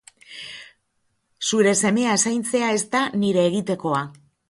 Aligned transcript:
Zure 1.49 1.75
semea 1.83 2.17
zaintzea 2.25 2.73
ez 2.79 2.83
da 2.97 3.07
nire 3.25 3.49
egitekoa. 3.55 4.07